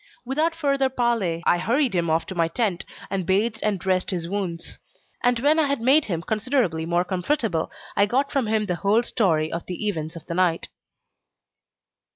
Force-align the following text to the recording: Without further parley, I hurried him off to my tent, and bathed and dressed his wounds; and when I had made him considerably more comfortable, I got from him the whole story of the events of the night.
Without 0.25 0.55
further 0.55 0.89
parley, 0.89 1.43
I 1.45 1.59
hurried 1.59 1.93
him 1.93 2.09
off 2.09 2.25
to 2.25 2.33
my 2.33 2.47
tent, 2.47 2.85
and 3.11 3.23
bathed 3.23 3.59
and 3.61 3.77
dressed 3.79 4.09
his 4.09 4.27
wounds; 4.27 4.79
and 5.21 5.37
when 5.41 5.59
I 5.59 5.67
had 5.67 5.79
made 5.79 6.05
him 6.05 6.23
considerably 6.23 6.87
more 6.87 7.05
comfortable, 7.05 7.69
I 7.95 8.07
got 8.07 8.31
from 8.31 8.47
him 8.47 8.65
the 8.65 8.77
whole 8.77 9.03
story 9.03 9.51
of 9.51 9.67
the 9.67 9.87
events 9.87 10.15
of 10.15 10.25
the 10.25 10.33
night. 10.33 10.69